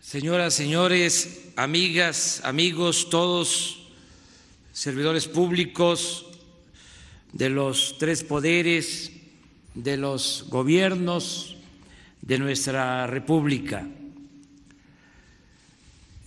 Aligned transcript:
señoras, 0.00 0.54
señores, 0.54 1.50
amigas, 1.56 2.40
amigos, 2.44 3.10
todos, 3.10 3.86
servidores 4.72 5.28
públicos 5.28 6.26
de 7.32 7.50
los 7.50 7.96
tres 7.98 8.24
poderes, 8.24 9.12
de 9.74 9.96
los 9.96 10.46
gobiernos 10.48 11.56
de 12.22 12.38
nuestra 12.38 13.06
República. 13.06 13.86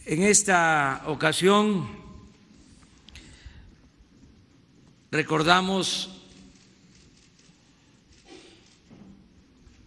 En 0.05 0.21
esta 0.21 1.03
ocasión 1.07 1.87
recordamos 5.11 6.09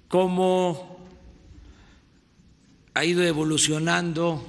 cómo 0.09 0.96
ha 2.97 3.05
ido 3.05 3.23
evolucionando 3.23 4.43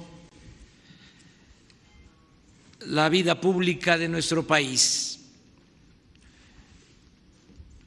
la 2.86 3.10
vida 3.10 3.42
pública 3.42 3.98
de 3.98 4.08
nuestro 4.08 4.46
país. 4.46 5.20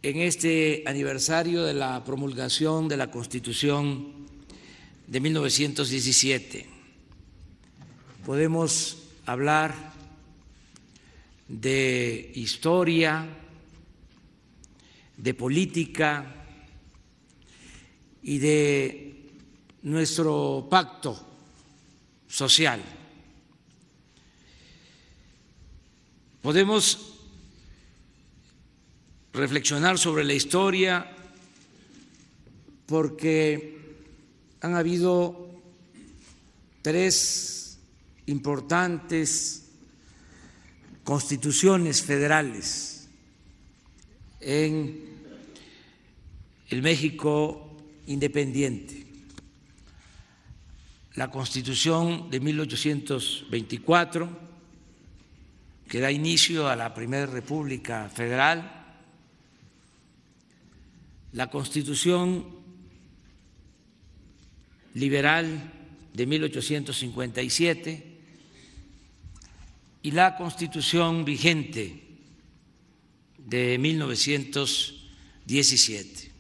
En 0.03 0.17
este 0.17 0.84
aniversario 0.86 1.63
de 1.63 1.73
la 1.73 2.03
promulgación 2.03 2.88
de 2.88 2.98
la 2.98 3.09
Constitución 3.09 4.27
de 5.08 5.20
1917, 5.20 6.70
podemos 8.23 8.98
hablar 9.25 9.94
de 11.48 12.34
historia, 12.36 13.28
de 15.17 15.34
política 15.34 16.36
y 18.22 18.38
de 18.38 19.11
nuestro 19.84 20.67
pacto 20.70 21.20
social. 22.27 22.81
Podemos 26.42 27.17
reflexionar 29.33 29.97
sobre 29.97 30.23
la 30.23 30.33
historia 30.33 31.16
porque 32.86 33.80
han 34.61 34.75
habido 34.75 35.50
tres 36.81 37.80
importantes 38.25 39.63
constituciones 41.03 42.02
federales 42.03 43.08
en 44.39 45.09
el 46.69 46.81
México 46.81 47.78
independiente 48.08 49.11
la 51.16 51.30
Constitución 51.30 52.30
de 52.30 52.40
1824, 52.40 54.30
que 55.88 56.00
da 56.00 56.12
inicio 56.12 56.70
a 56.70 56.76
la 56.76 56.94
Primera 56.94 57.26
República 57.26 58.08
Federal, 58.08 58.86
la 61.34 61.50
Constitución 61.50 62.45
liberal 64.94 65.73
de 66.14 66.26
1857 66.26 68.12
y 70.03 70.12
la 70.12 70.38
Constitución 70.38 71.25
vigente 71.25 72.03
de 73.38 73.78
1917. 73.78 76.31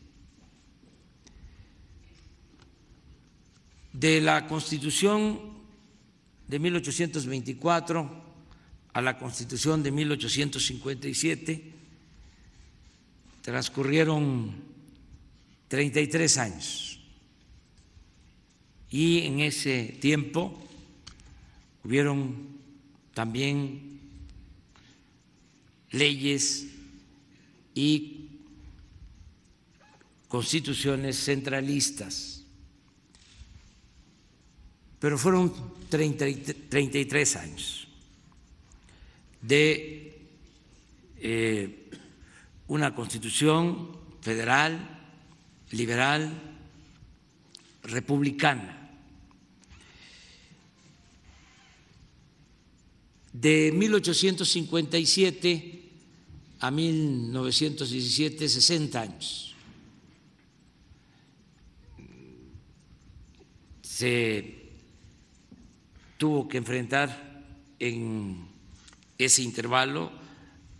De 3.93 4.21
la 4.21 4.47
Constitución 4.47 5.39
de 6.47 6.59
1824 6.59 8.21
a 8.93 9.01
la 9.01 9.17
Constitución 9.17 9.83
de 9.83 9.91
1857 9.91 11.73
transcurrieron 13.41 14.53
33 15.67 16.37
años. 16.37 16.99
Y 18.89 19.19
en 19.19 19.39
ese 19.39 19.97
tiempo 20.01 20.61
hubieron 21.83 22.49
también 23.13 23.99
leyes 25.91 26.67
y 27.73 28.27
constituciones 30.27 31.23
centralistas 31.23 32.40
pero 35.01 35.17
fueron 35.17 35.51
33 35.89 37.35
años 37.37 37.87
de 39.41 40.29
eh, 41.17 41.89
una 42.67 42.93
constitución 42.93 43.97
federal, 44.21 44.99
liberal, 45.71 46.31
republicana. 47.81 48.77
De 53.33 53.71
1857 53.73 55.81
a 56.59 56.69
1917, 56.69 58.47
60 58.47 59.01
años. 59.01 59.55
Se 63.81 64.60
tuvo 66.21 66.47
que 66.47 66.59
enfrentar 66.59 67.09
en 67.79 68.45
ese 69.17 69.41
intervalo 69.41 70.11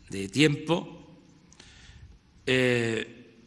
de 0.08 0.30
tiempo, 0.30 1.18
eh, 2.46 3.42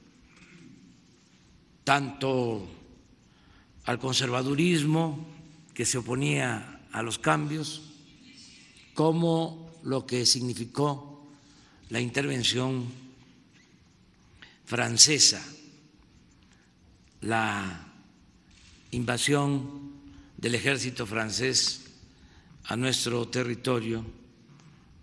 tanto 1.85 2.67
al 3.85 4.01
conservadurismo 4.01 5.25
que 5.73 5.85
se 5.85 5.99
oponía 5.99 6.81
a 6.91 7.01
los 7.05 7.21
cambios, 7.21 7.83
como 8.93 9.79
lo 9.85 10.05
que 10.05 10.27
significó 10.27 11.29
la 11.91 12.01
intervención 12.01 12.89
francesa, 14.65 15.47
la 17.21 17.87
invasión 18.91 19.93
del 20.37 20.57
ejército 20.57 21.07
francés 21.07 21.84
a 22.67 22.77
nuestro 22.77 23.29
territorio 23.29 24.05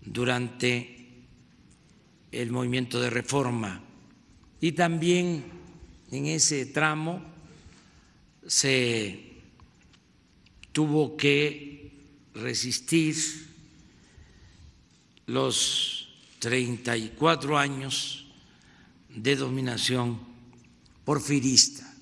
durante 0.04 1.08
el 2.32 2.52
movimiento 2.52 3.00
de 3.00 3.10
reforma 3.10 3.82
y 4.60 4.72
también 4.72 5.44
en 6.12 6.26
ese 6.28 6.66
tramo 6.68 7.22
se 8.48 9.32
tuvo 10.72 11.16
que 11.18 11.92
resistir 12.34 13.16
los 15.28 16.10
34 16.40 17.58
años 17.58 18.26
de 19.10 19.36
dominación 19.36 20.20
porfirista. 21.06 21.94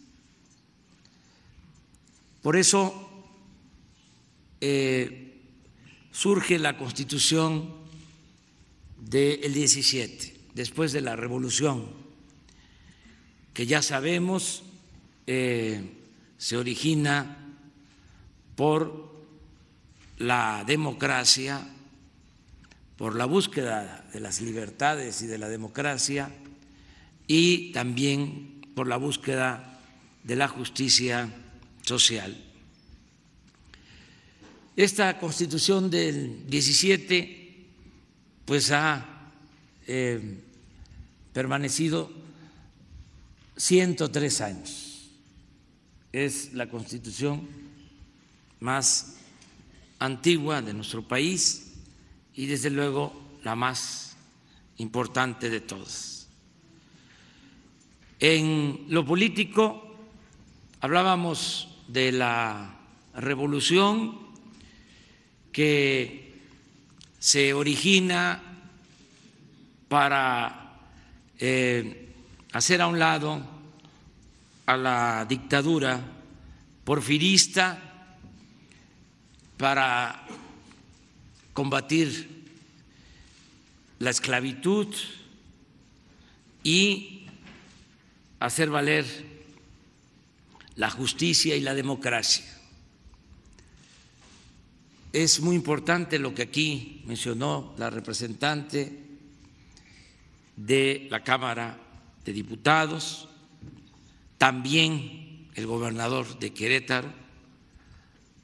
Por 2.42 2.56
eso 2.56 3.10
eh, 4.62 5.39
surge 6.12 6.60
la 6.60 6.78
constitución 6.78 7.74
del 8.98 9.54
17, 9.54 10.36
después 10.54 10.92
de 10.92 11.02
la 11.02 11.16
revolución, 11.16 11.88
que 13.54 13.66
ya 13.66 13.82
sabemos 13.82 14.64
eh, 15.28 15.82
se 16.38 16.58
origina 16.58 17.38
por 18.56 19.10
la 20.18 20.64
democracia, 20.66 21.68
por 22.98 23.16
la 23.16 23.26
búsqueda 23.26 24.06
de 24.12 24.20
las 24.20 24.42
libertades 24.42 25.22
y 25.22 25.28
de 25.28 25.38
la 25.38 25.48
democracia 25.48 26.32
y 27.28 27.72
también 27.72 28.66
por 28.76 28.88
la 28.88 28.98
búsqueda 28.98 29.80
de 30.24 30.36
la 30.36 30.48
justicia 30.48 31.30
social. 31.84 32.49
Esta 34.80 35.20
constitución 35.20 35.92
del 35.92 36.48
17 36.48 37.68
pues 38.46 38.72
ha 38.72 39.34
eh, 39.86 40.40
permanecido 41.34 42.10
103 43.58 44.40
años. 44.40 45.10
Es 46.14 46.54
la 46.54 46.70
constitución 46.70 47.46
más 48.62 49.18
antigua 50.00 50.62
de 50.62 50.74
nuestro 50.74 51.06
país 51.06 51.74
y 52.34 52.46
desde 52.46 52.70
luego 52.70 53.12
la 53.44 53.58
más 53.58 54.16
importante 54.78 55.50
de 55.50 55.60
todas. 55.60 56.30
En 58.22 58.86
lo 58.88 59.06
político 59.06 59.94
hablábamos 60.80 61.68
de 61.90 62.14
la 62.14 62.80
revolución 63.14 64.29
que 65.52 66.34
se 67.20 67.54
origina 67.54 68.42
para 69.88 70.80
eh, 71.38 72.14
hacer 72.54 72.82
a 72.82 72.88
un 72.88 73.00
lado 73.00 73.42
a 74.66 74.78
la 74.78 75.26
dictadura 75.28 76.00
porfirista, 76.84 77.86
para 79.58 80.26
combatir 81.54 82.46
la 84.00 84.10
esclavitud 84.12 84.88
y 86.64 87.28
hacer 88.40 88.70
valer 88.70 89.06
la 90.76 90.90
justicia 90.90 91.56
y 91.56 91.62
la 91.62 91.74
democracia. 91.74 92.59
Es 95.12 95.40
muy 95.40 95.56
importante 95.56 96.20
lo 96.20 96.36
que 96.36 96.44
aquí 96.44 97.02
mencionó 97.06 97.74
la 97.80 97.90
representante 97.90 99.08
de 100.56 101.08
la 101.10 101.24
Cámara 101.24 101.80
de 102.24 102.32
Diputados, 102.32 103.28
también 104.38 105.50
el 105.56 105.66
gobernador 105.66 106.38
de 106.38 106.54
Querétaro, 106.54 107.12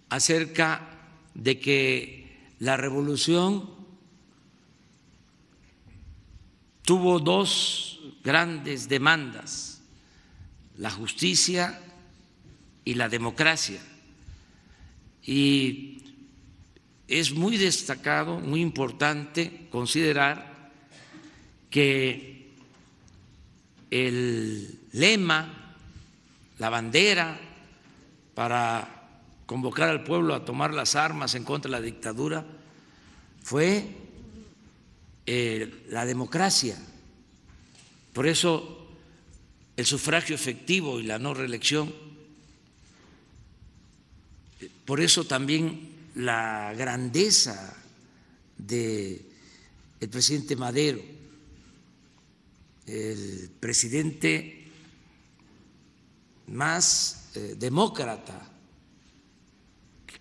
acerca 0.09 0.89
de 1.35 1.59
que 1.59 2.39
la 2.57 2.77
revolución 2.77 3.69
tuvo 6.81 7.19
dos 7.19 7.99
grandes 8.23 8.89
demandas, 8.89 9.81
la 10.77 10.89
justicia 10.89 11.79
y 12.83 12.95
la 12.95 13.07
democracia. 13.07 13.81
Y 15.23 16.04
es 17.07 17.33
muy 17.33 17.57
destacado, 17.57 18.39
muy 18.39 18.61
importante 18.61 19.67
considerar 19.71 20.71
que 21.69 22.53
el 23.91 24.79
lema, 24.93 25.75
la 26.57 26.69
bandera 26.69 27.39
para 28.33 29.09
convocar 29.45 29.89
al 29.89 30.03
pueblo 30.03 30.33
a 30.33 30.45
tomar 30.45 30.73
las 30.73 30.95
armas 30.95 31.35
en 31.35 31.43
contra 31.43 31.69
de 31.69 31.77
la 31.77 31.85
dictadura 31.85 32.45
fue 33.43 33.85
eh, 35.25 35.85
la 35.89 36.05
democracia. 36.05 36.77
Por 38.13 38.25
eso 38.25 38.87
el 39.77 39.85
sufragio 39.85 40.35
efectivo 40.35 40.99
y 40.99 41.03
la 41.03 41.19
no 41.19 41.33
reelección, 41.33 41.93
por 44.85 45.01
eso 45.01 45.25
también 45.25 45.94
la 46.15 46.73
grandeza 46.75 47.75
del 48.57 49.25
el 49.99 50.09
presidente 50.09 50.55
Madero, 50.55 51.01
el 52.85 53.49
presidente 53.59 54.67
más 56.47 57.31
eh, 57.35 57.55
demócrata 57.57 58.51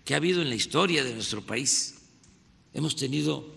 que 0.03 0.13
ha 0.13 0.17
habido 0.17 0.41
en 0.41 0.49
la 0.49 0.55
historia 0.55 1.03
de 1.03 1.13
nuestro 1.13 1.45
país. 1.45 1.95
Hemos 2.73 2.95
tenido 2.95 3.53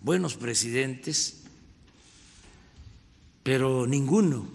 buenos 0.00 0.34
presidentes, 0.34 1.42
pero 3.42 3.86
ninguno 3.86 4.48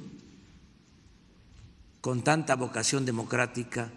con 2.02 2.24
tanta 2.24 2.56
vocación 2.56 3.06
democrática 3.06 3.92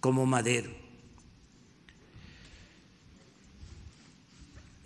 como 0.00 0.26
Madero. 0.26 0.83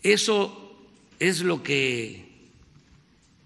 Eso 0.02 0.76
es 1.18 1.40
lo 1.40 1.62
que 1.62 2.28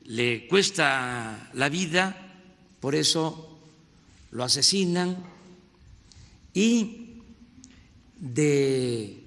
le 0.04 0.46
cuesta 0.46 1.50
la 1.54 1.68
vida, 1.68 2.16
por 2.80 2.94
eso 2.94 3.58
lo 4.30 4.44
asesinan. 4.44 5.16
Y 6.54 7.20
de 8.18 9.22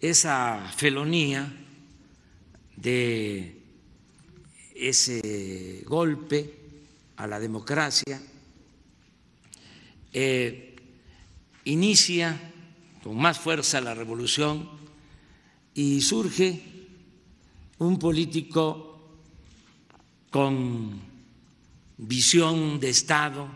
esa 0.00 0.72
felonía, 0.76 1.52
de 2.76 3.56
ese 4.74 5.82
golpe 5.86 6.54
a 7.16 7.26
la 7.26 7.38
democracia, 7.38 8.20
eh, 10.12 10.74
inicia 11.64 12.40
con 13.02 13.16
más 13.16 13.38
fuerza 13.38 13.80
la 13.80 13.94
revolución 13.94 14.68
y 15.74 16.00
surge 16.00 16.69
un 17.80 17.98
político 17.98 19.00
con 20.28 21.00
visión 21.96 22.78
de 22.78 22.90
Estado 22.90 23.48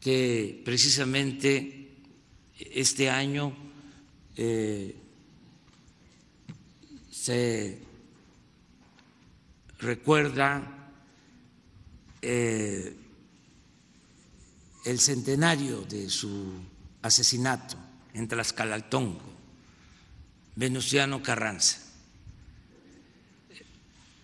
que 0.00 0.62
precisamente 0.64 1.94
este 2.58 3.08
año 3.08 3.54
eh, 4.34 4.96
se 7.10 7.78
recuerda 9.78 10.90
eh, 12.20 12.96
el 14.84 14.98
centenario 14.98 15.82
de 15.82 16.10
su 16.10 16.52
asesinato 17.02 17.76
en 18.12 18.26
Tlaxcalaltongo, 18.26 19.22
Venustiano 20.56 21.22
Carranza 21.22 21.85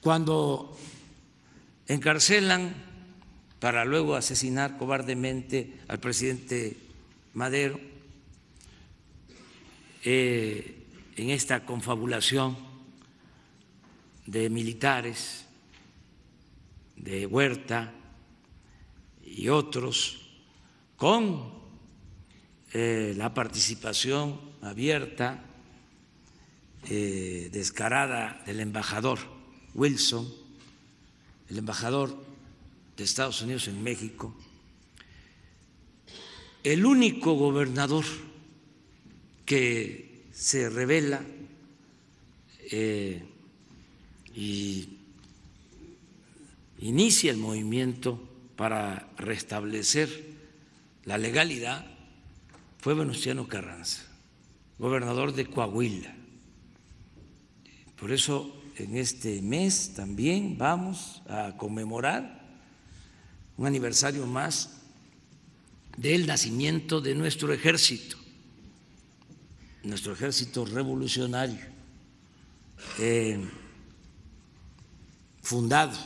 cuando 0.02 0.76
encarcelan 1.86 2.74
para 3.60 3.84
luego 3.84 4.16
asesinar 4.16 4.76
cobardemente 4.76 5.78
al 5.86 6.00
presidente 6.00 6.76
Madero 7.34 7.78
eh, 10.04 10.84
en 11.14 11.30
esta 11.30 11.64
confabulación 11.64 12.58
de 14.26 14.50
militares, 14.50 15.46
de 16.96 17.26
Huerta 17.26 17.92
y 19.24 19.48
otros, 19.50 20.20
con 20.96 21.62
eh, 22.72 23.14
la 23.16 23.32
participación 23.32 24.40
abierta, 24.62 25.44
eh, 26.88 27.50
descarada 27.52 28.42
del 28.46 28.58
embajador 28.58 29.31
Wilson, 29.74 30.32
el 31.48 31.58
embajador 31.58 32.16
de 32.96 33.04
Estados 33.04 33.42
Unidos 33.42 33.68
en 33.68 33.82
México, 33.82 34.34
el 36.62 36.86
único 36.86 37.34
gobernador 37.34 38.04
que 39.44 40.22
se 40.32 40.70
revela 40.70 41.22
eh, 42.70 43.22
y 44.34 44.88
inicia 46.78 47.30
el 47.30 47.38
movimiento 47.38 48.20
para 48.56 49.08
restablecer 49.16 50.32
la 51.04 51.18
legalidad 51.18 51.86
fue 52.78 52.94
Venustiano 52.94 53.48
Carranza, 53.48 54.04
gobernador 54.78 55.32
de 55.32 55.46
Coahuila. 55.46 56.14
Por 57.96 58.12
eso 58.12 58.61
en 58.76 58.96
este 58.96 59.42
mes 59.42 59.92
también 59.94 60.56
vamos 60.56 61.22
a 61.28 61.56
conmemorar 61.56 62.40
un 63.56 63.66
aniversario 63.66 64.26
más 64.26 64.70
del 65.96 66.26
nacimiento 66.26 67.00
de 67.00 67.14
nuestro 67.14 67.52
ejército, 67.52 68.16
nuestro 69.82 70.14
ejército 70.14 70.64
revolucionario, 70.64 71.60
eh, 72.98 73.38
fundado 75.42 75.98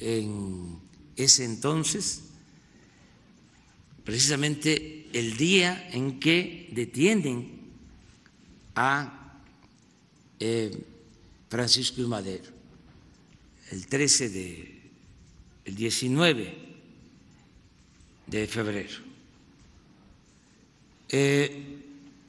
en 0.00 0.78
ese 1.16 1.44
entonces, 1.44 2.24
precisamente 4.04 5.08
el 5.14 5.36
día 5.38 5.88
en 5.92 6.20
que 6.20 6.68
detienen 6.72 7.70
a 8.74 9.40
eh, 10.38 10.84
Francisco 11.48 12.00
y 12.00 12.06
Madero, 12.06 12.50
el 13.70 13.86
13 13.86 14.28
de, 14.28 14.80
el 15.64 15.74
19 15.74 16.58
de 18.26 18.46
febrero. 18.46 18.96
Eh, 21.08 21.82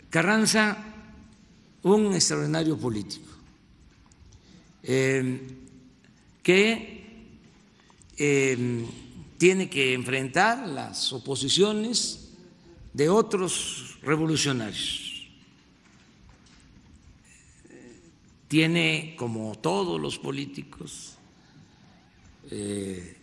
Carranza, 0.10 0.78
un 1.84 2.14
extraordinario 2.14 2.78
político, 2.78 3.32
eh, 4.84 5.42
que 6.44 6.98
eh, 8.18 8.86
tiene 9.38 9.70
que 9.70 9.94
enfrentar 9.94 10.68
las 10.68 11.12
oposiciones 11.14 12.30
de 12.94 13.10
otros 13.10 13.98
revolucionarios. 14.02 15.07
Tiene, 18.48 19.16
como 19.18 19.58
todos 19.58 20.00
los 20.00 20.18
políticos, 20.18 21.18
eh, 22.50 23.18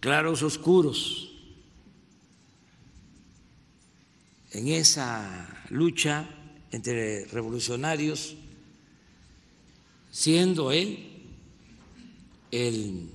claros 0.00 0.42
oscuros 0.42 1.30
en 4.52 4.68
esa 4.68 5.64
lucha 5.70 6.28
entre 6.72 7.24
revolucionarios, 7.26 8.36
siendo 10.10 10.72
él 10.72 11.10
el 12.50 13.08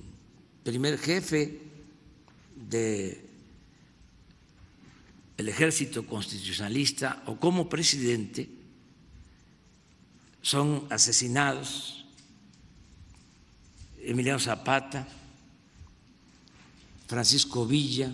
primer 0.64 0.98
jefe 0.98 1.60
del 2.56 3.18
ejército 5.36 6.06
constitucionalista 6.06 7.22
o 7.26 7.36
como 7.36 7.68
presidente, 7.68 8.48
son 10.46 10.86
asesinados 10.90 12.04
Emiliano 13.98 14.38
Zapata, 14.38 15.04
Francisco 17.08 17.66
Villa, 17.66 18.12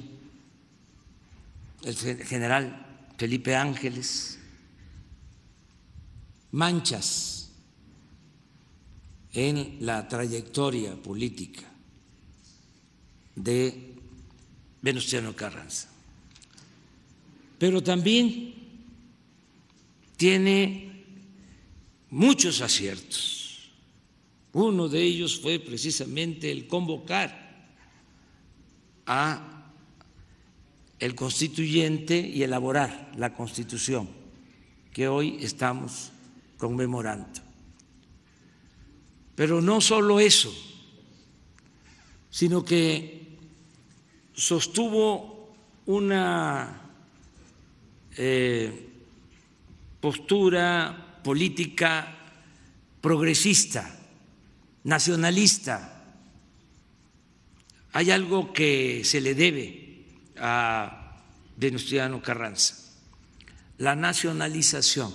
el 1.85 1.95
general 1.95 2.87
Felipe 3.19 3.55
Ángeles, 3.55 4.39
manchas 6.53 7.51
en 9.35 9.77
la 9.85 10.09
trayectoria 10.09 10.95
política 10.95 11.71
de 13.37 13.95
Venustiano 14.81 15.37
Carranza. 15.37 15.91
Pero 17.59 17.83
también 17.83 18.55
tiene 20.17 20.92
muchos 22.13 22.61
aciertos. 22.61 23.71
Uno 24.53 24.89
de 24.89 25.03
ellos 25.03 25.41
fue 25.41 25.59
precisamente 25.59 26.53
el 26.53 26.69
convocar 26.69 27.67
a 29.07 29.73
el 30.99 31.15
constituyente 31.15 32.17
y 32.19 32.43
elaborar 32.43 33.11
la 33.17 33.35
constitución 33.35 34.09
que 34.93 35.09
hoy 35.09 35.39
estamos 35.41 36.13
conmemorando. 36.59 37.41
Pero 39.35 39.63
no 39.63 39.81
solo 39.81 40.21
eso, 40.21 40.55
sino 42.31 42.63
que 42.63 43.39
sostuvo 44.35 45.51
una 45.87 46.91
eh, 48.19 48.91
postura 49.99 51.12
política 51.23 52.23
progresista, 53.01 53.99
nacionalista. 54.85 56.05
Hay 57.93 58.11
algo 58.11 58.53
que 58.53 59.03
se 59.05 59.21
le 59.21 59.35
debe 59.35 60.07
a 60.39 61.19
Venustiano 61.57 62.23
Carranza, 62.23 62.77
la 63.79 63.95
nacionalización 63.95 65.13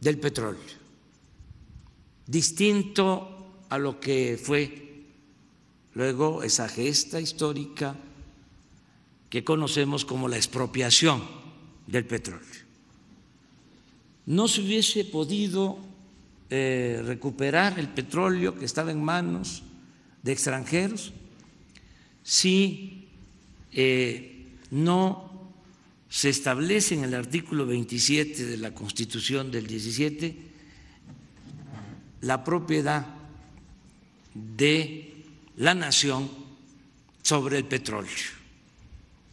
del 0.00 0.18
petróleo, 0.18 0.60
distinto 2.26 3.64
a 3.68 3.78
lo 3.78 4.00
que 4.00 4.40
fue 4.42 5.04
luego 5.94 6.42
esa 6.42 6.68
gesta 6.68 7.20
histórica 7.20 7.96
que 9.30 9.44
conocemos 9.44 10.04
como 10.04 10.28
la 10.28 10.36
expropiación 10.36 11.22
del 11.86 12.04
petróleo. 12.06 12.63
No 14.26 14.48
se 14.48 14.62
hubiese 14.62 15.04
podido 15.04 15.78
eh, 16.50 17.02
recuperar 17.04 17.78
el 17.78 17.88
petróleo 17.88 18.58
que 18.58 18.64
estaba 18.64 18.90
en 18.90 19.02
manos 19.02 19.62
de 20.22 20.32
extranjeros 20.32 21.12
si 22.22 23.08
eh, 23.72 24.46
no 24.70 25.30
se 26.08 26.30
establece 26.30 26.94
en 26.94 27.04
el 27.04 27.14
artículo 27.14 27.66
27 27.66 28.46
de 28.46 28.56
la 28.56 28.72
Constitución 28.72 29.50
del 29.50 29.66
17 29.66 30.36
la 32.22 32.42
propiedad 32.42 33.06
de 34.34 35.24
la 35.56 35.74
nación 35.74 36.30
sobre 37.22 37.58
el 37.58 37.64
petróleo. 37.64 38.10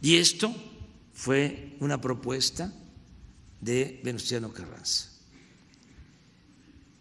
Y 0.02 0.16
esto 0.16 0.54
fue 1.14 1.76
una 1.80 2.00
propuesta 2.00 2.72
de 3.62 4.00
Venustiano 4.04 4.52
Carranza. 4.52 5.08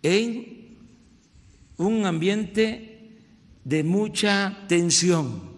En 0.01 0.77
un 1.77 2.05
ambiente 2.05 3.09
de 3.65 3.83
mucha 3.83 4.65
tensión 4.67 5.51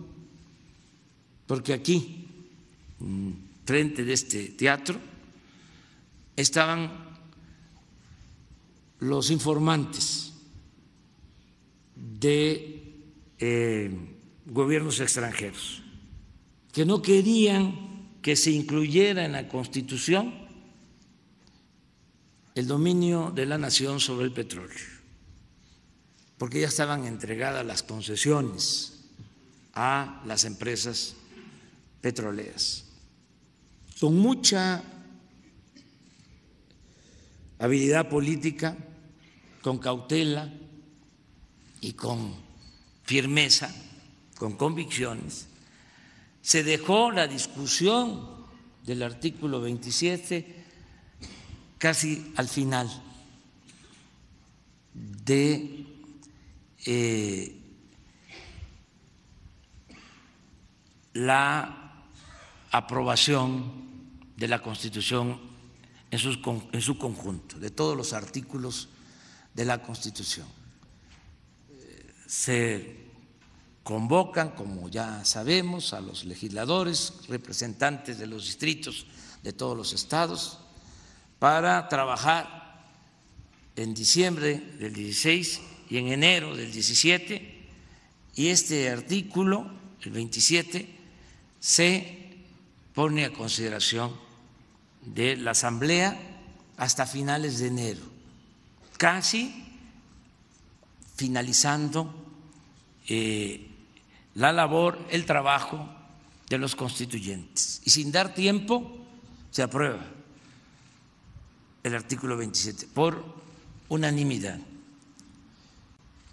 porque 1.54 1.74
aquí, 1.74 2.26
frente 3.66 4.04
de 4.04 4.14
este 4.14 4.50
teatro, 4.50 5.00
estaban 6.36 6.92
los 9.00 9.30
informantes 9.30 10.34
de 11.96 12.82
eh, 13.38 13.92
gobiernos 14.46 15.00
extranjeros, 15.00 15.84
que 16.72 16.86
no 16.86 17.02
querían 17.02 18.08
que 18.22 18.36
se 18.36 18.52
incluyera 18.52 19.26
en 19.26 19.34
la 19.34 19.50
Constitución 19.50 20.34
el 22.56 22.68
dominio 22.68 23.32
de 23.34 23.46
la 23.46 23.58
nación 23.58 24.00
sobre 24.00 24.26
el 24.26 24.32
petróleo, 24.32 24.86
porque 26.38 26.62
ya 26.62 26.68
estaban 26.68 27.06
entregadas 27.06 27.66
las 27.66 27.84
concesiones 27.84 28.94
a 29.74 30.22
las 30.26 30.44
empresas 30.46 31.16
petroleras. 32.02 32.86
Con 34.00 34.18
mucha 34.18 34.84
habilidad 37.58 38.10
política, 38.10 38.78
con 39.62 39.80
cautela 39.80 40.52
y 41.82 41.94
con 41.94 42.36
firmeza, 43.04 43.74
con 44.38 44.58
convicciones, 44.58 45.48
se 46.42 46.64
dejó 46.64 47.12
la 47.12 47.28
discusión 47.28 48.46
del 48.86 49.02
artículo 49.02 49.62
27 49.62 50.63
casi 51.84 52.32
al 52.38 52.48
final 52.48 52.90
de 54.94 55.86
eh, 56.86 57.62
la 61.12 62.06
aprobación 62.72 63.74
de 64.38 64.48
la 64.48 64.62
Constitución 64.62 65.42
en, 66.10 66.20
su 66.20 66.98
conjunto, 66.98 67.60
de 67.60 67.70
todos 67.70 67.98
los 67.98 68.14
artículos 68.14 68.88
de 69.54 69.66
la 69.66 69.84
Constitución. 69.84 70.48
Se 72.26 72.96
convocan, 73.84 74.52
como 74.52 74.88
ya 74.88 75.26
sabemos, 75.26 75.92
a 75.92 76.00
los 76.00 76.24
legisladores, 76.24 77.28
representantes 77.28 78.20
de 78.20 78.28
los 78.28 78.46
distritos 78.46 79.06
de 79.44 79.52
todos 79.52 79.76
los 79.76 79.92
estados, 79.92 80.63
para 81.40 81.88
trabajar 81.90 82.64
en 83.76 83.94
diciembre 83.94 84.62
del 84.80 84.94
16 84.94 85.62
y 85.90 85.98
en 85.98 86.08
enero 86.08 86.56
del 86.56 86.72
17, 86.72 87.54
y 88.36 88.48
este 88.48 88.90
artículo, 88.90 89.70
el 90.02 90.12
27, 90.12 90.90
se 91.60 92.36
pone 92.94 93.26
a 93.26 93.34
consideración 93.34 94.12
de 95.02 95.36
la 95.36 95.52
Asamblea 95.52 96.20
hasta 96.78 97.06
finales 97.06 97.60
de 97.60 97.68
enero, 97.68 98.02
casi 98.98 99.54
finalizando 101.16 102.14
eh, 103.08 103.68
la 104.36 104.52
labor, 104.52 105.00
el 105.10 105.26
trabajo 105.26 105.88
de 106.50 106.58
los 106.58 106.76
constituyentes. 106.76 107.82
Y 107.86 107.92
sin 107.92 108.12
dar 108.12 108.34
tiempo, 108.34 108.98
se 109.52 109.62
aprueba 109.62 110.13
el 111.84 111.96
artículo 111.96 112.38
27 112.38 112.88
por 112.94 113.24
unanimidad. 113.90 114.58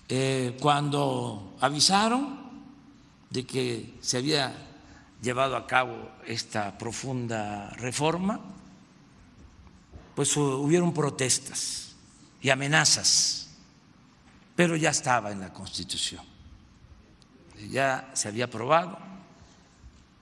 Eh, 0.08 0.56
cuando 0.60 1.56
avisaron 1.60 2.40
de 3.28 3.44
que 3.46 3.94
se 4.00 4.18
había 4.18 4.54
llevado 5.22 5.56
a 5.56 5.66
cabo 5.66 6.10
esta 6.26 6.76
profunda 6.78 7.70
reforma, 7.70 8.40
pues 10.14 10.36
hubieron 10.36 10.92
protestas 10.92 11.94
y 12.42 12.50
amenazas, 12.50 13.50
pero 14.56 14.76
ya 14.76 14.90
estaba 14.90 15.30
en 15.30 15.40
la 15.40 15.52
Constitución, 15.52 16.24
ya 17.70 18.10
se 18.14 18.28
había 18.28 18.46
aprobado 18.46 18.98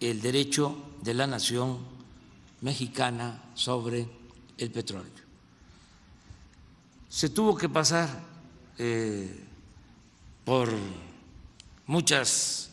el 0.01 0.21
derecho 0.21 0.77
de 1.03 1.15
la 1.15 1.27
nación 1.27 1.79
mexicana 2.61 3.43
sobre 3.55 4.18
el 4.59 4.71
petróleo. 4.71 5.13
Se 7.09 7.31
tuvo 7.31 7.57
que 7.57 7.69
pasar 7.69 8.09
eh, 8.77 9.45
por 10.45 10.71
muchas 11.87 12.71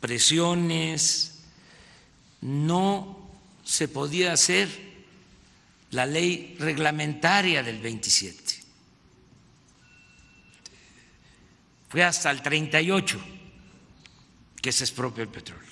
presiones, 0.00 1.38
no 2.40 3.28
se 3.64 3.88
podía 3.88 4.32
hacer 4.32 4.68
la 5.90 6.06
ley 6.06 6.56
reglamentaria 6.58 7.62
del 7.62 7.80
27. 7.80 8.54
Fue 11.88 12.04
hasta 12.04 12.30
el 12.30 12.42
38 12.42 13.18
que 14.60 14.72
se 14.72 14.84
expropia 14.84 15.22
el 15.22 15.28
petróleo. 15.28 15.64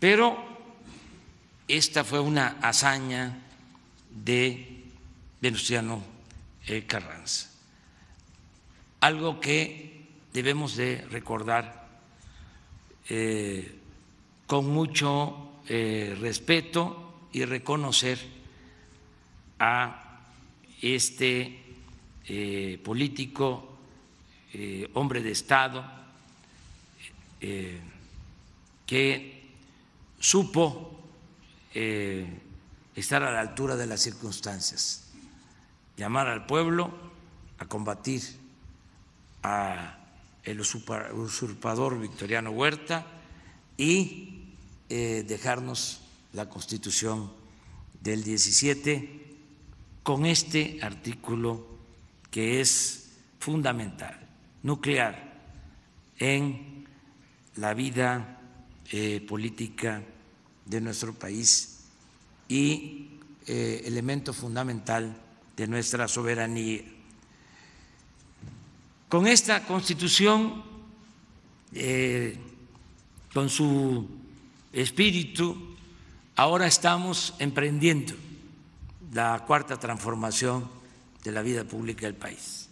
Pero 0.00 0.55
esta 1.68 2.04
fue 2.04 2.20
una 2.20 2.58
hazaña 2.62 3.38
de 4.10 4.84
Venustiano 5.40 6.02
Carranza, 6.86 7.50
algo 9.00 9.38
que 9.40 10.04
debemos 10.32 10.76
de 10.76 11.04
recordar 11.10 11.86
eh, 13.08 13.78
con 14.46 14.66
mucho 14.68 15.60
eh, 15.68 16.16
respeto 16.20 17.28
y 17.32 17.44
reconocer 17.44 18.18
a 19.58 20.20
este 20.82 21.62
eh, 22.26 22.80
político, 22.84 23.72
hombre 24.94 25.20
de 25.20 25.32
Estado, 25.32 25.84
que 28.86 29.42
supo 30.18 30.95
estar 32.94 33.22
a 33.22 33.30
la 33.30 33.40
altura 33.40 33.76
de 33.76 33.86
las 33.86 34.00
circunstancias, 34.00 35.04
llamar 35.96 36.28
al 36.28 36.46
pueblo 36.46 36.90
a 37.58 37.66
combatir 37.66 38.22
a 39.42 39.98
el 40.44 40.60
usurpador 40.60 42.00
Victoriano 42.00 42.50
Huerta 42.50 43.04
y 43.76 44.54
eh, 44.88 45.24
dejarnos 45.26 46.00
la 46.32 46.48
constitución 46.48 47.32
del 48.00 48.22
17 48.22 49.26
con 50.04 50.24
este 50.24 50.78
artículo 50.82 51.66
que 52.30 52.60
es 52.60 53.10
fundamental, 53.40 54.18
nuclear, 54.62 55.34
en 56.18 56.86
la 57.56 57.74
vida 57.74 58.40
eh, 58.92 59.20
política 59.26 60.02
de 60.66 60.80
nuestro 60.80 61.14
país 61.14 61.78
y 62.48 63.08
eh, 63.46 63.82
elemento 63.86 64.32
fundamental 64.32 65.16
de 65.56 65.66
nuestra 65.66 66.08
soberanía. 66.08 66.82
Con 69.08 69.26
esta 69.26 69.64
constitución, 69.64 70.64
eh, 71.72 72.36
con 73.32 73.48
su 73.48 74.08
espíritu, 74.72 75.76
ahora 76.34 76.66
estamos 76.66 77.34
emprendiendo 77.38 78.14
la 79.12 79.44
cuarta 79.46 79.78
transformación 79.78 80.68
de 81.22 81.32
la 81.32 81.42
vida 81.42 81.64
pública 81.64 82.06
del 82.06 82.16
país. 82.16 82.68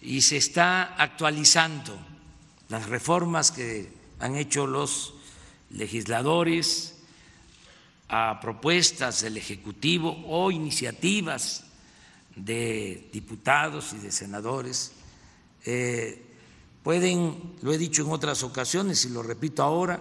Y 0.00 0.22
se 0.22 0.36
está 0.36 0.94
actualizando 0.94 1.98
las 2.68 2.88
reformas 2.88 3.50
que 3.50 3.92
han 4.20 4.36
hecho 4.36 4.66
los 4.66 5.15
legisladores 5.70 6.94
a 8.08 8.38
propuestas 8.40 9.22
del 9.22 9.36
Ejecutivo 9.36 10.24
o 10.28 10.50
iniciativas 10.50 11.64
de 12.36 13.08
diputados 13.12 13.92
y 13.94 13.98
de 13.98 14.12
senadores. 14.12 14.92
Eh, 15.64 16.22
pueden, 16.82 17.56
lo 17.62 17.72
he 17.72 17.78
dicho 17.78 18.02
en 18.02 18.12
otras 18.12 18.42
ocasiones 18.42 19.04
y 19.04 19.08
lo 19.08 19.22
repito 19.22 19.62
ahora, 19.62 20.00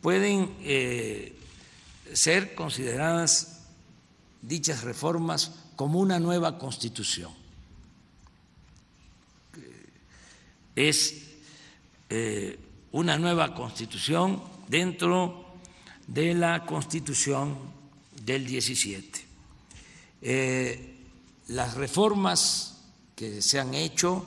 pueden 0.00 0.56
eh, 0.62 1.36
ser 2.12 2.54
consideradas 2.54 3.60
dichas 4.42 4.82
reformas 4.82 5.52
como 5.76 6.00
una 6.00 6.18
nueva 6.18 6.58
constitución. 6.58 7.32
Es 10.74 11.22
eh, 12.08 12.58
una 12.92 13.18
nueva 13.18 13.54
constitución 13.54 14.42
dentro 14.70 15.56
de 16.06 16.32
la 16.32 16.64
Constitución 16.64 17.58
del 18.22 18.46
17. 18.46 19.20
Eh, 20.22 20.96
las 21.48 21.74
reformas 21.74 22.84
que 23.16 23.42
se 23.42 23.58
han 23.58 23.74
hecho 23.74 24.24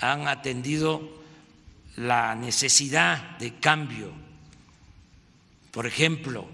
han 0.00 0.26
atendido 0.26 1.00
la 1.96 2.34
necesidad 2.34 3.38
de 3.38 3.60
cambio. 3.60 4.10
Por 5.70 5.86
ejemplo, 5.86 6.44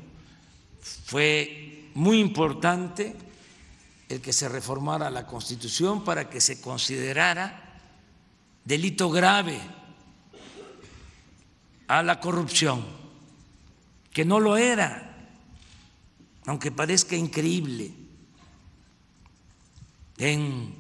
fue 1.07 1.89
muy 1.95 2.21
importante 2.21 3.17
el 4.11 4.21
que 4.21 4.35
se 4.35 4.51
reformara 4.51 5.09
la 5.09 5.27
Constitución 5.27 6.05
para 6.05 6.29
que 6.29 6.43
se 6.43 6.61
considerara 6.61 7.81
delito 8.65 9.09
grave 9.09 9.78
a 11.89 12.03
la 12.03 12.21
corrupción 12.21 12.85
que 14.13 14.25
no 14.25 14.41
lo 14.41 14.57
era, 14.57 15.29
aunque 16.47 16.71
parezca 16.71 17.17
increíble. 17.17 17.93
En 20.19 20.75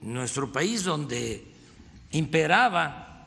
nuestro 0.00 0.50
país 0.50 0.84
donde 0.84 1.46
imperaba 2.12 3.26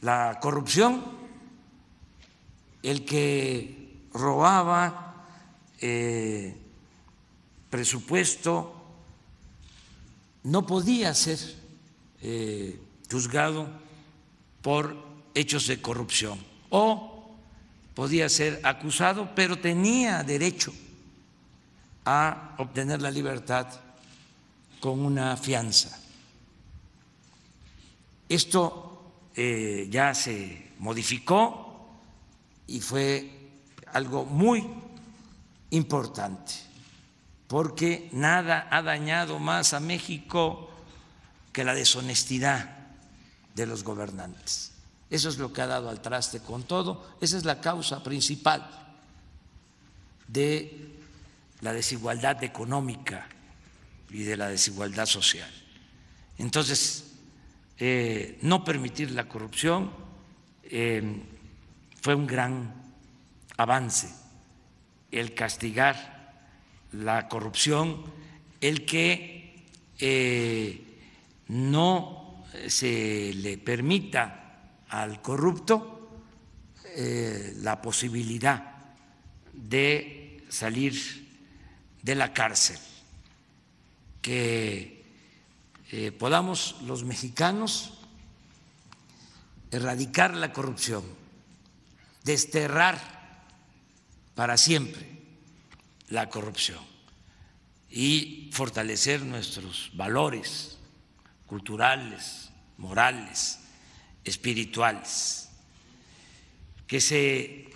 la 0.00 0.38
corrupción, 0.40 1.04
el 2.82 3.04
que 3.04 4.08
robaba 4.14 5.26
eh, 5.80 6.56
presupuesto 7.68 8.74
no 10.44 10.66
podía 10.66 11.14
ser 11.14 11.38
eh, 12.22 12.80
juzgado 13.10 13.68
por 14.62 15.09
hechos 15.34 15.66
de 15.66 15.80
corrupción 15.80 16.38
o 16.70 17.36
podía 17.94 18.28
ser 18.28 18.60
acusado, 18.64 19.34
pero 19.34 19.58
tenía 19.58 20.22
derecho 20.22 20.72
a 22.04 22.54
obtener 22.58 23.02
la 23.02 23.10
libertad 23.10 23.66
con 24.80 25.00
una 25.00 25.36
fianza. 25.36 25.98
Esto 28.28 29.12
eh, 29.34 29.88
ya 29.90 30.14
se 30.14 30.72
modificó 30.78 31.90
y 32.66 32.80
fue 32.80 33.50
algo 33.92 34.24
muy 34.24 34.66
importante, 35.70 36.54
porque 37.48 38.08
nada 38.12 38.68
ha 38.70 38.82
dañado 38.82 39.38
más 39.38 39.74
a 39.74 39.80
México 39.80 40.70
que 41.52 41.64
la 41.64 41.74
deshonestidad 41.74 42.70
de 43.54 43.66
los 43.66 43.82
gobernantes. 43.82 44.72
Eso 45.10 45.28
es 45.28 45.38
lo 45.38 45.52
que 45.52 45.60
ha 45.60 45.66
dado 45.66 45.90
al 45.90 46.00
traste 46.00 46.40
con 46.40 46.62
todo. 46.62 47.16
Esa 47.20 47.36
es 47.36 47.44
la 47.44 47.60
causa 47.60 48.02
principal 48.02 48.68
de 50.28 50.96
la 51.60 51.72
desigualdad 51.72 52.42
económica 52.44 53.28
y 54.08 54.22
de 54.22 54.36
la 54.36 54.48
desigualdad 54.48 55.06
social. 55.06 55.50
Entonces, 56.38 57.12
eh, 57.78 58.38
no 58.42 58.64
permitir 58.64 59.10
la 59.10 59.28
corrupción 59.28 59.90
eh, 60.64 61.02
fue 62.00 62.14
un 62.14 62.26
gran 62.26 62.72
avance, 63.56 64.08
el 65.10 65.34
castigar 65.34 66.20
la 66.92 67.28
corrupción, 67.28 68.04
el 68.60 68.86
que 68.86 69.64
eh, 69.98 70.82
no 71.48 72.44
se 72.68 73.32
le 73.34 73.58
permita 73.58 74.49
al 74.90 75.22
corrupto 75.22 76.10
eh, 76.96 77.54
la 77.58 77.80
posibilidad 77.80 78.74
de 79.52 80.44
salir 80.48 81.28
de 82.02 82.14
la 82.14 82.32
cárcel, 82.32 82.78
que 84.20 85.04
eh, 85.92 86.12
podamos 86.12 86.76
los 86.86 87.04
mexicanos 87.04 87.92
erradicar 89.70 90.34
la 90.34 90.52
corrupción, 90.52 91.04
desterrar 92.24 92.98
para 94.34 94.56
siempre 94.56 95.06
la 96.08 96.28
corrupción 96.28 96.80
y 97.88 98.50
fortalecer 98.52 99.22
nuestros 99.22 99.90
valores 99.94 100.78
culturales, 101.46 102.50
morales, 102.78 103.59
espirituales. 104.24 105.48
que 106.86 107.00
se 107.00 107.68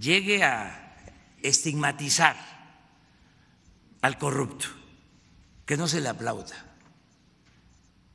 llegue 0.00 0.42
a 0.42 0.96
estigmatizar 1.42 2.34
al 4.00 4.16
corrupto, 4.16 4.68
que 5.66 5.76
no 5.76 5.86
se 5.86 6.00
le 6.00 6.08
aplauda, 6.08 6.64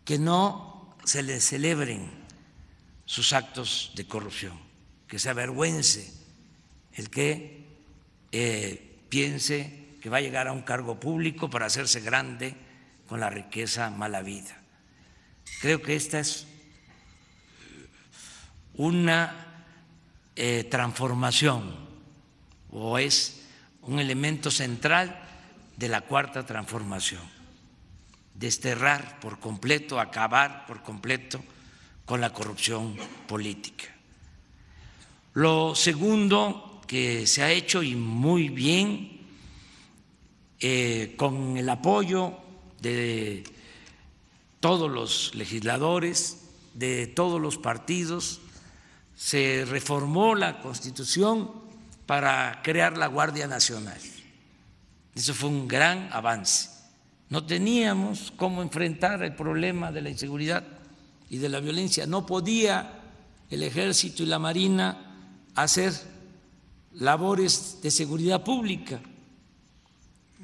que 0.04 0.18
no 0.18 0.98
se 1.04 1.22
le 1.22 1.40
celebren 1.40 2.10
sus 3.06 3.34
actos 3.34 3.92
de 3.96 4.08
corrupción, 4.08 4.60
que 5.08 5.20
se 5.20 5.30
avergüence 5.30 6.12
el 6.94 7.12
que 7.12 7.68
eh, 8.32 9.06
piense 9.10 9.98
que 10.02 10.10
va 10.10 10.18
a 10.18 10.22
llegar 10.22 10.48
a 10.48 10.52
un 10.52 10.64
cargo 10.64 11.00
público 11.00 11.50
para 11.50 11.68
hacerse 11.68 12.00
grande 12.02 12.56
con 13.08 13.20
la 13.20 13.30
riqueza 13.30 13.90
mala 13.92 14.22
vida. 14.22 14.58
Creo 15.62 15.82
que 15.82 15.96
esta 15.96 16.20
es 16.20 16.48
una 18.78 19.64
eh, 20.36 20.66
transformación 20.70 21.76
o 22.72 22.98
es 22.98 23.42
un 23.82 24.00
elemento 24.00 24.52
central 24.52 25.22
de 25.78 25.90
la 25.90 26.02
cuarta 26.02 26.46
transformación, 26.46 27.22
desterrar 28.34 29.20
por 29.20 29.40
completo, 29.40 30.00
acabar 30.00 30.66
por 30.66 30.82
completo 30.82 31.44
con 32.06 32.22
la 32.22 32.32
corrupción 32.32 32.96
política. 33.28 33.86
Lo 35.34 35.76
segundo 35.76 36.82
que 36.88 37.28
se 37.28 37.44
ha 37.44 37.52
hecho 37.52 37.84
y 37.84 37.96
muy 37.96 38.50
bien, 38.50 39.22
eh, 40.60 41.14
con 41.18 41.58
el 41.58 41.68
apoyo 41.70 42.38
de 42.82 43.44
todos 44.60 44.90
los 44.90 45.36
legisladores, 45.36 46.46
de 46.74 47.08
todos 47.08 47.42
los 47.42 47.58
partidos, 47.58 48.40
se 49.16 49.66
reformó 49.66 50.36
la 50.36 50.60
Constitución 50.62 51.50
para 52.06 52.62
crear 52.64 52.98
la 52.98 53.08
Guardia 53.08 53.48
Nacional. 53.48 54.00
Eso 55.16 55.34
fue 55.34 55.50
un 55.50 55.68
gran 55.68 56.10
avance. 56.12 56.70
No 57.30 57.46
teníamos 57.46 58.32
cómo 58.36 58.62
enfrentar 58.62 59.24
el 59.24 59.34
problema 59.34 59.92
de 59.92 60.02
la 60.02 60.10
inseguridad 60.10 60.64
y 61.30 61.38
de 61.38 61.50
la 61.50 61.60
violencia. 61.60 62.06
No 62.06 62.26
podía 62.26 63.02
el 63.50 63.64
ejército 63.64 64.24
y 64.24 64.28
la 64.28 64.40
marina 64.40 65.16
hacer 65.56 65.94
labores 66.94 67.80
de 67.82 67.92
seguridad 67.92 68.44
pública. 68.44 69.00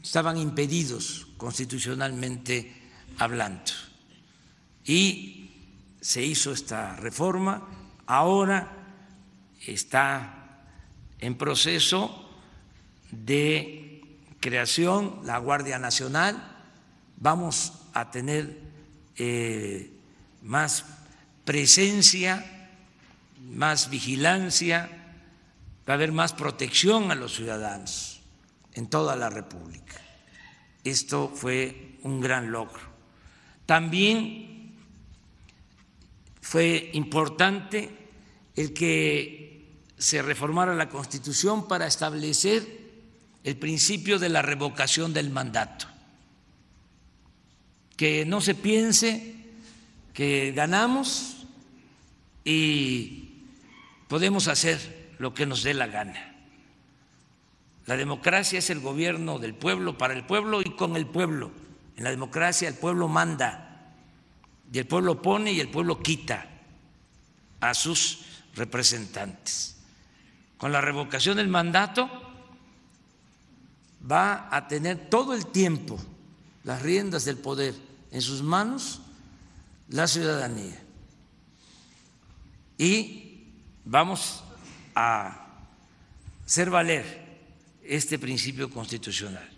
Estaban 0.01 0.37
impedidos 0.37 1.27
constitucionalmente 1.37 2.81
hablando. 3.17 3.71
Y 4.85 5.51
se 5.99 6.23
hizo 6.23 6.51
esta 6.51 6.95
reforma. 6.95 7.67
Ahora 8.05 8.71
está 9.65 10.65
en 11.19 11.35
proceso 11.35 12.29
de 13.11 14.03
creación 14.39 15.21
la 15.23 15.37
Guardia 15.37 15.79
Nacional. 15.79 16.41
Vamos 17.17 17.73
a 17.93 18.09
tener 18.11 18.59
eh, 19.15 19.91
más 20.41 20.85
presencia, 21.45 22.69
más 23.39 23.89
vigilancia, 23.89 24.89
va 25.87 25.93
a 25.93 25.95
haber 25.95 26.11
más 26.11 26.33
protección 26.33 27.11
a 27.11 27.15
los 27.15 27.35
ciudadanos 27.35 28.21
en 28.73 28.89
toda 28.89 29.15
la 29.15 29.29
República. 29.29 29.99
Esto 30.83 31.31
fue 31.33 31.99
un 32.03 32.21
gran 32.21 32.51
logro. 32.51 32.81
También 33.65 34.50
fue 36.41 36.89
importante 36.93 37.89
el 38.55 38.73
que 38.73 39.81
se 39.97 40.21
reformara 40.21 40.73
la 40.73 40.89
Constitución 40.89 41.67
para 41.67 41.87
establecer 41.87 42.81
el 43.43 43.55
principio 43.57 44.19
de 44.19 44.29
la 44.29 44.41
revocación 44.41 45.13
del 45.13 45.29
mandato. 45.29 45.85
Que 47.95 48.25
no 48.25 48.41
se 48.41 48.55
piense 48.55 49.35
que 50.13 50.51
ganamos 50.53 51.45
y 52.43 53.45
podemos 54.07 54.47
hacer 54.47 55.13
lo 55.19 55.33
que 55.33 55.45
nos 55.45 55.61
dé 55.63 55.75
la 55.75 55.87
gana. 55.87 56.35
La 57.85 57.95
democracia 57.97 58.59
es 58.59 58.69
el 58.69 58.79
gobierno 58.79 59.37
del 59.37 59.53
pueblo, 59.53 59.97
para 59.97 60.13
el 60.13 60.25
pueblo 60.25 60.61
y 60.61 60.75
con 60.75 60.95
el 60.95 61.05
pueblo. 61.05 61.51
En 61.95 62.03
la 62.03 62.09
democracia 62.09 62.67
el 62.67 62.75
pueblo 62.75 63.07
manda 63.07 63.70
y 64.71 64.79
el 64.79 64.87
pueblo 64.87 65.21
pone 65.21 65.51
y 65.51 65.59
el 65.59 65.69
pueblo 65.69 66.01
quita 66.01 66.47
a 67.59 67.73
sus 67.73 68.19
representantes. 68.55 69.75
Con 70.57 70.71
la 70.71 70.81
revocación 70.81 71.37
del 71.37 71.47
mandato 71.47 72.09
va 74.09 74.47
a 74.55 74.67
tener 74.67 75.09
todo 75.09 75.33
el 75.33 75.47
tiempo 75.47 75.99
las 76.63 76.81
riendas 76.81 77.25
del 77.25 77.37
poder 77.37 77.75
en 78.11 78.21
sus 78.21 78.41
manos 78.41 79.01
la 79.89 80.07
ciudadanía. 80.07 80.79
Y 82.77 83.43
vamos 83.83 84.43
a 84.95 85.47
hacer 86.45 86.69
valer 86.69 87.21
este 87.83 88.17
principio 88.17 88.69
constitucional. 88.69 89.49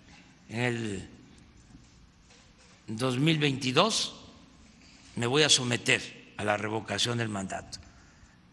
En 0.50 0.60
el 0.60 1.10
2022 2.88 4.23
me 5.16 5.28
voy 5.28 5.44
a 5.44 5.50
someter 5.50 6.34
a 6.38 6.44
la 6.44 6.58
revocación 6.58 7.18
del 7.18 7.30
mandato. 7.30 7.80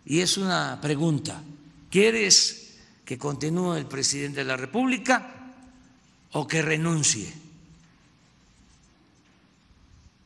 Y 0.05 0.20
es 0.20 0.37
una 0.37 0.79
pregunta, 0.81 1.42
¿quieres 1.90 2.79
que 3.05 3.18
continúe 3.18 3.75
el 3.75 3.87
presidente 3.87 4.40
de 4.40 4.44
la 4.44 4.57
República 4.57 5.53
o 6.33 6.46
que 6.46 6.62
renuncie? 6.62 7.33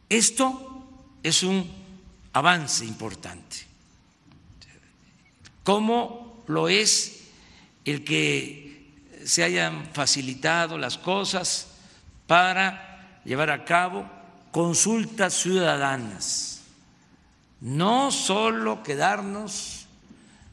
Esto 0.08 0.86
es 1.22 1.42
un 1.42 1.68
avance 2.32 2.84
importante, 2.84 3.56
como 5.62 6.44
lo 6.46 6.68
es 6.68 7.22
el 7.84 8.04
que 8.04 8.92
se 9.24 9.42
hayan 9.42 9.88
facilitado 9.92 10.76
las 10.76 10.98
cosas 10.98 11.68
para 12.26 13.20
llevar 13.24 13.50
a 13.50 13.64
cabo 13.64 14.08
consultas 14.54 15.34
ciudadanas, 15.34 16.60
no 17.60 18.12
solo 18.12 18.84
quedarnos 18.84 19.86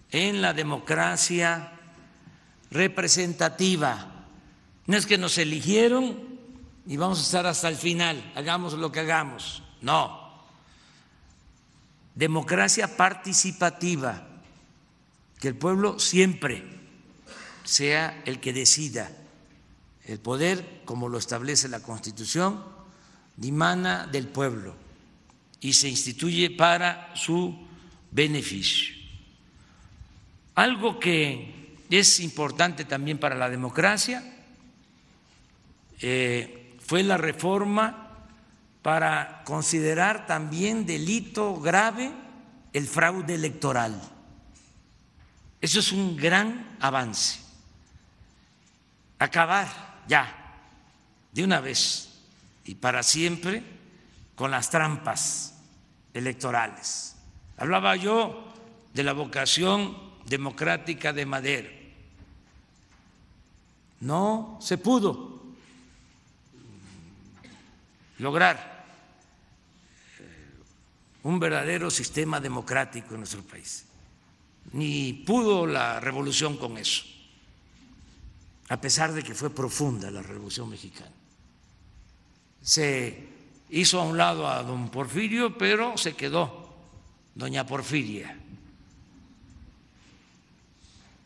en 0.09 0.41
la 0.41 0.53
democracia 0.53 1.71
representativa, 2.71 4.25
no 4.87 4.97
es 4.97 5.05
que 5.05 5.19
nos 5.19 5.37
eligieron 5.37 6.17
y 6.87 6.97
vamos 6.97 7.19
a 7.19 7.21
estar 7.21 7.45
hasta 7.45 7.69
el 7.69 7.75
final, 7.75 8.33
hagamos 8.35 8.73
lo 8.73 8.91
que 8.91 9.01
hagamos, 9.01 9.61
no. 9.81 10.31
Democracia 12.15 12.97
participativa, 12.97 14.29
que 15.39 15.47
el 15.47 15.55
pueblo 15.55 15.99
siempre 15.99 16.65
sea 17.63 18.23
el 18.25 18.39
que 18.39 18.51
decida. 18.51 19.11
El 20.05 20.17
poder, 20.17 20.81
como 20.85 21.07
lo 21.07 21.19
establece 21.19 21.69
la 21.69 21.83
Constitución, 21.83 22.80
dimana 23.35 24.07
del 24.07 24.27
pueblo 24.27 24.75
y 25.59 25.73
se 25.73 25.89
instituye 25.89 26.49
para 26.49 27.11
su 27.15 27.55
beneficio. 28.11 28.95
Algo 30.55 30.99
que 30.99 31.77
es 31.89 32.19
importante 32.19 32.85
también 32.85 33.17
para 33.17 33.35
la 33.35 33.49
democracia 33.49 34.23
eh, 35.99 36.75
fue 36.79 37.03
la 37.03 37.17
reforma 37.17 38.09
para 38.81 39.43
considerar 39.45 40.25
también 40.25 40.85
delito 40.85 41.59
grave 41.59 42.11
el 42.73 42.87
fraude 42.87 43.35
electoral. 43.35 44.01
Eso 45.61 45.79
es 45.79 45.91
un 45.91 46.17
gran 46.17 46.77
avance. 46.79 47.39
Acabar 49.19 49.67
ya, 50.07 50.35
de 51.31 51.43
una 51.43 51.59
vez 51.59 52.10
y 52.71 52.75
para 52.75 53.03
siempre, 53.03 53.61
con 54.33 54.49
las 54.49 54.69
trampas 54.69 55.55
electorales. 56.13 57.17
Hablaba 57.57 57.97
yo 57.97 58.47
de 58.93 59.03
la 59.03 59.11
vocación 59.11 59.97
democrática 60.25 61.11
de 61.11 61.25
Madero. 61.25 61.69
No 63.99 64.57
se 64.61 64.77
pudo 64.77 65.43
lograr 68.19 68.85
un 71.23 71.39
verdadero 71.41 71.91
sistema 71.91 72.39
democrático 72.39 73.15
en 73.15 73.19
nuestro 73.19 73.43
país. 73.43 73.83
Ni 74.71 75.11
pudo 75.11 75.67
la 75.67 75.99
revolución 75.99 76.55
con 76.55 76.77
eso, 76.77 77.03
a 78.69 78.79
pesar 78.79 79.11
de 79.11 79.23
que 79.23 79.35
fue 79.35 79.49
profunda 79.53 80.09
la 80.09 80.21
revolución 80.21 80.69
mexicana. 80.69 81.11
Se 82.61 83.27
hizo 83.69 83.99
a 83.99 84.05
un 84.05 84.17
lado 84.17 84.47
a 84.47 84.63
don 84.63 84.89
Porfirio, 84.89 85.57
pero 85.57 85.97
se 85.97 86.13
quedó 86.13 86.69
doña 87.35 87.65
Porfiria. 87.65 88.37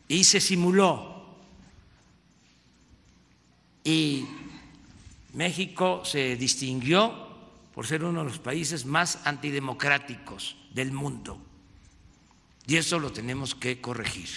y 0.08 0.24
se 0.24 0.40
simuló. 0.40 1.24
Y 3.84 4.26
México 5.34 6.02
se 6.04 6.36
distinguió 6.36 7.26
por 7.74 7.86
ser 7.86 8.04
uno 8.04 8.20
de 8.20 8.30
los 8.30 8.38
países 8.38 8.84
más 8.84 9.20
antidemocráticos 9.24 10.56
del 10.72 10.92
mundo. 10.92 11.40
Y 12.66 12.76
eso 12.76 12.98
lo 12.98 13.12
tenemos 13.12 13.54
que 13.54 13.80
corregir. 13.80 14.28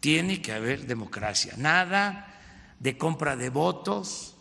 Tiene 0.00 0.40
que 0.40 0.52
haber 0.52 0.86
democracia. 0.86 1.54
Nada 1.56 2.28
de 2.80 2.96
compra 2.96 3.36
de 3.36 3.50
votos, 3.50 4.31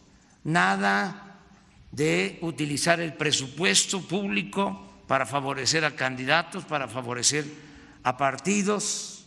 nada 0.43 1.37
de 1.91 2.39
utilizar 2.41 2.99
el 2.99 3.13
presupuesto 3.13 4.01
público 4.01 5.03
para 5.07 5.25
favorecer 5.25 5.83
a 5.83 5.95
candidatos, 5.95 6.63
para 6.63 6.87
favorecer 6.87 7.45
a 8.03 8.17
partidos, 8.17 9.25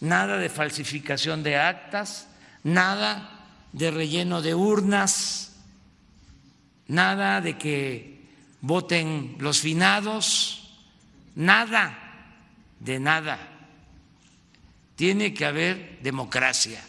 nada 0.00 0.38
de 0.38 0.48
falsificación 0.48 1.42
de 1.42 1.56
actas, 1.56 2.28
nada 2.62 3.48
de 3.72 3.90
relleno 3.90 4.42
de 4.42 4.54
urnas, 4.54 5.56
nada 6.86 7.40
de 7.40 7.58
que 7.58 8.22
voten 8.60 9.36
los 9.40 9.60
finados, 9.60 10.70
nada 11.34 11.98
de 12.78 13.00
nada. 13.00 13.38
Tiene 14.94 15.34
que 15.34 15.44
haber 15.44 15.98
democracia 16.02 16.80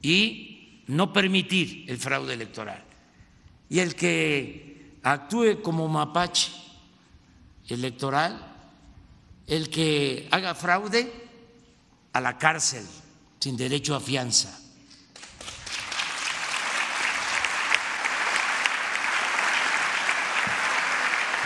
y 0.00 0.55
no 0.86 1.12
permitir 1.12 1.84
el 1.88 1.98
fraude 1.98 2.34
electoral. 2.34 2.82
Y 3.68 3.80
el 3.80 3.94
que 3.94 4.98
actúe 5.02 5.62
como 5.62 5.88
mapache 5.88 6.52
electoral, 7.68 8.54
el 9.46 9.70
que 9.70 10.28
haga 10.30 10.54
fraude, 10.54 11.26
a 12.12 12.20
la 12.20 12.38
cárcel 12.38 12.86
sin 13.38 13.58
derecho 13.58 13.94
a 13.94 14.00
fianza. 14.00 14.58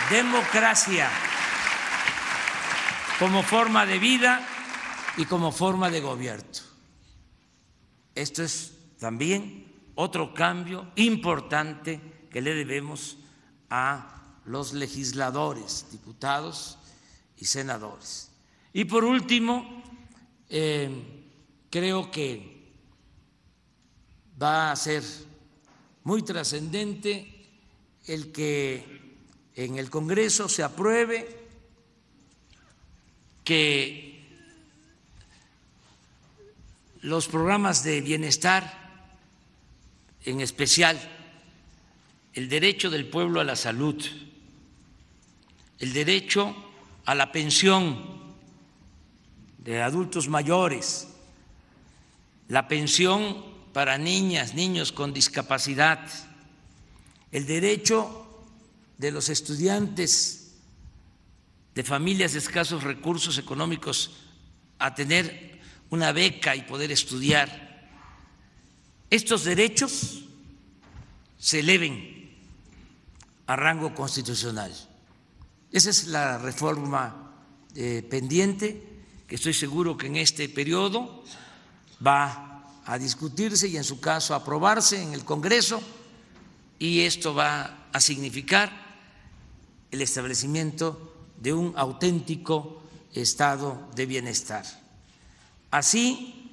Democracia 0.09 1.09
como 3.19 3.43
forma 3.43 3.85
de 3.85 3.99
vida 3.99 4.47
y 5.17 5.25
como 5.25 5.51
forma 5.51 5.89
de 5.89 5.99
gobierno. 5.99 6.49
Esto 8.15 8.43
es 8.43 8.71
también 9.01 9.65
otro 9.95 10.31
cambio 10.31 10.91
importante 10.95 11.99
que 12.29 12.39
le 12.39 12.53
debemos 12.53 13.17
a 13.67 14.37
los 14.45 14.73
legisladores, 14.73 15.87
diputados 15.91 16.77
y 17.35 17.45
senadores. 17.45 18.29
Y 18.73 18.85
por 18.85 19.03
último, 19.03 19.81
eh, 20.49 21.25
creo 21.71 22.11
que 22.11 22.73
va 24.39 24.71
a 24.71 24.75
ser 24.75 25.01
muy 26.03 26.21
trascendente 26.21 27.49
el 28.05 28.31
que 28.31 29.17
en 29.55 29.79
el 29.79 29.89
Congreso 29.89 30.47
se 30.47 30.61
apruebe 30.61 31.47
que 33.43 34.11
los 37.01 37.27
programas 37.27 37.83
de 37.83 38.01
bienestar, 38.01 38.80
en 40.25 40.41
especial 40.41 40.99
el 42.33 42.47
derecho 42.49 42.89
del 42.89 43.07
pueblo 43.07 43.39
a 43.39 43.43
la 43.43 43.55
salud, 43.55 44.03
el 45.79 45.93
derecho 45.93 46.55
a 47.05 47.15
la 47.15 47.31
pensión 47.31 48.21
de 49.57 49.81
adultos 49.81 50.27
mayores, 50.27 51.07
la 52.47 52.67
pensión 52.67 53.43
para 53.73 53.97
niñas, 53.97 54.53
niños 54.53 54.91
con 54.91 55.13
discapacidad, 55.13 55.99
el 57.31 57.45
derecho 57.45 58.27
de 58.97 59.11
los 59.11 59.29
estudiantes 59.29 60.41
de 61.73 61.83
familias 61.83 62.33
de 62.33 62.39
escasos 62.39 62.83
recursos 62.83 63.37
económicos 63.37 64.11
a 64.77 64.93
tener 64.93 65.59
una 65.89 66.11
beca 66.11 66.55
y 66.55 66.63
poder 66.63 66.91
estudiar. 66.91 67.70
Estos 69.11 69.43
derechos 69.43 70.23
se 71.37 71.59
eleven 71.59 72.31
a 73.45 73.57
rango 73.57 73.93
constitucional. 73.93 74.71
Esa 75.69 75.89
es 75.89 76.07
la 76.07 76.37
reforma 76.37 77.33
eh, 77.75 78.07
pendiente 78.09 78.81
que 79.27 79.35
estoy 79.35 79.53
seguro 79.53 79.97
que 79.97 80.07
en 80.07 80.15
este 80.15 80.47
periodo 80.47 81.25
va 82.05 82.63
a 82.85 82.97
discutirse 82.97 83.67
y 83.67 83.75
en 83.75 83.83
su 83.83 83.99
caso 83.99 84.33
aprobarse 84.33 85.01
en 85.01 85.11
el 85.11 85.25
Congreso 85.25 85.81
y 86.79 87.01
esto 87.01 87.35
va 87.35 87.87
a 87.91 87.99
significar 87.99 88.71
el 89.91 90.01
establecimiento 90.01 91.27
de 91.37 91.51
un 91.51 91.73
auténtico 91.75 92.81
estado 93.13 93.89
de 93.93 94.05
bienestar. 94.05 94.65
Así 95.69 96.49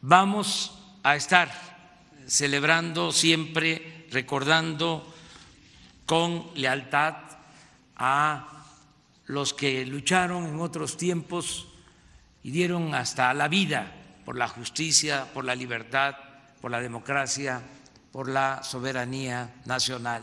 vamos 0.00 0.78
a 1.02 1.16
estar 1.16 1.69
celebrando 2.30 3.10
siempre, 3.10 4.06
recordando 4.12 5.12
con 6.06 6.46
lealtad 6.54 7.16
a 7.96 8.66
los 9.26 9.52
que 9.52 9.84
lucharon 9.84 10.46
en 10.46 10.60
otros 10.60 10.96
tiempos 10.96 11.66
y 12.44 12.52
dieron 12.52 12.94
hasta 12.94 13.34
la 13.34 13.48
vida 13.48 13.92
por 14.24 14.38
la 14.38 14.46
justicia, 14.46 15.26
por 15.34 15.44
la 15.44 15.56
libertad, 15.56 16.14
por 16.60 16.70
la 16.70 16.80
democracia, 16.80 17.62
por 18.12 18.28
la 18.28 18.62
soberanía 18.62 19.56
nacional. 19.64 20.22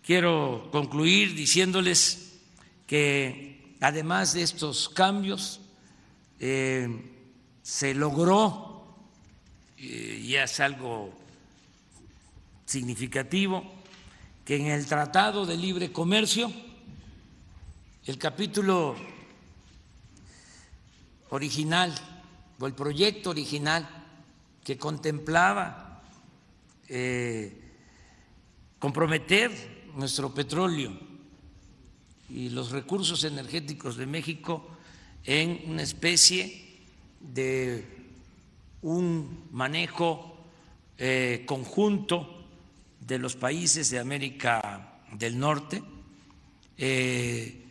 Quiero 0.00 0.68
concluir 0.70 1.34
diciéndoles 1.34 2.38
que 2.86 3.76
además 3.80 4.32
de 4.34 4.42
estos 4.42 4.88
cambios 4.90 5.60
eh, 6.38 6.88
se 7.62 7.94
logró, 7.94 8.73
eh, 9.78 10.20
y 10.22 10.34
es 10.36 10.60
algo 10.60 11.12
significativo, 12.66 13.64
que 14.44 14.56
en 14.56 14.66
el 14.66 14.86
Tratado 14.86 15.46
de 15.46 15.56
Libre 15.56 15.92
Comercio, 15.92 16.52
el 18.06 18.18
capítulo 18.18 18.94
original 21.30 21.94
o 22.58 22.66
el 22.66 22.74
proyecto 22.74 23.30
original 23.30 23.88
que 24.62 24.78
contemplaba 24.78 26.02
eh, 26.88 27.60
comprometer 28.78 29.50
nuestro 29.96 30.34
petróleo 30.34 30.92
y 32.28 32.50
los 32.50 32.70
recursos 32.70 33.24
energéticos 33.24 33.96
de 33.96 34.06
México 34.06 34.68
en 35.24 35.62
una 35.70 35.82
especie 35.82 36.82
de 37.20 37.93
un 38.84 39.48
manejo 39.50 40.36
eh, 40.98 41.44
conjunto 41.46 42.44
de 43.00 43.18
los 43.18 43.34
países 43.34 43.88
de 43.90 43.98
América 43.98 45.00
del 45.12 45.38
Norte. 45.38 45.82
Eh, 46.76 47.64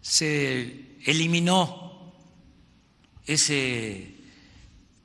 se 0.00 0.98
eliminó 1.04 2.12
ese 3.26 4.14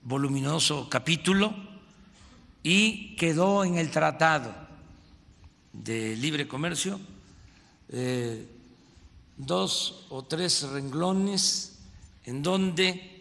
voluminoso 0.04 0.88
capítulo 0.90 1.54
y 2.62 3.16
quedó 3.16 3.64
en 3.64 3.80
el 3.80 3.90
Tratado 3.90 4.54
de 5.74 6.16
Libre 6.18 6.48
Comercio 6.48 7.00
eh, 7.90 8.48
dos 9.38 10.06
o 10.10 10.24
tres 10.24 10.64
renglones 10.70 11.80
en 12.26 12.44
donde 12.44 13.17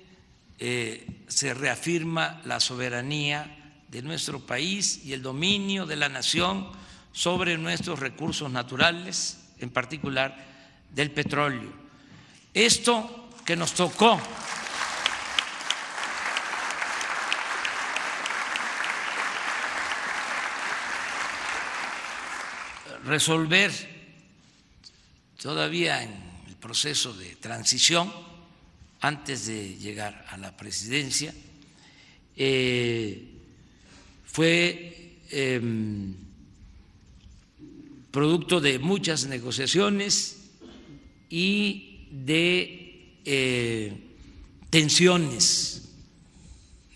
eh, 0.59 1.25
se 1.29 1.55
reafirma 1.55 2.40
la 2.45 2.61
soberanía 2.61 3.75
de 3.88 4.03
nuestro 4.03 4.40
país 4.40 5.01
y 5.05 5.12
el 5.12 5.23
dominio 5.23 5.87
de 5.87 5.97
la 5.97 6.09
nación 6.09 6.69
sobre 7.12 7.57
nuestros 7.59 7.99
recursos 7.99 8.51
naturales, 8.51 9.38
en 9.59 9.71
particular 9.71 10.37
del 10.92 11.11
petróleo. 11.11 11.73
Esto 12.53 13.31
que 13.45 13.57
nos 13.57 13.73
tocó 13.73 14.21
resolver 23.07 23.73
todavía 25.40 26.03
en 26.03 26.11
el 26.49 26.57
proceso 26.57 27.14
de 27.14 27.37
transición, 27.37 28.12
antes 29.01 29.47
de 29.47 29.77
llegar 29.77 30.25
a 30.31 30.37
la 30.37 30.57
presidencia, 30.57 31.35
eh, 32.37 33.29
fue 34.25 35.17
em, 35.31 36.15
producto 38.11 38.61
de 38.61 38.79
muchas 38.79 39.27
negociaciones 39.27 40.37
y 41.31 42.07
de 42.11 43.21
eh, 43.25 43.93
tensiones 44.71 45.83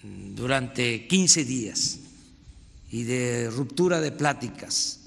durante 0.02 1.06
15 1.06 1.44
días 1.44 1.98
y 2.90 3.04
de 3.04 3.50
ruptura 3.50 4.00
de 4.00 4.12
pláticas 4.12 5.00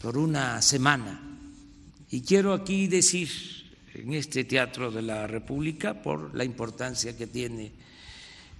por 0.00 0.16
una 0.18 0.60
semana. 0.62 1.20
Y 2.10 2.22
quiero 2.22 2.52
aquí 2.52 2.86
decir 2.86 3.57
en 3.98 4.14
este 4.14 4.44
Teatro 4.44 4.90
de 4.90 5.02
la 5.02 5.26
República, 5.26 6.02
por 6.02 6.34
la 6.34 6.44
importancia 6.44 7.16
que 7.16 7.26
tiene 7.26 7.72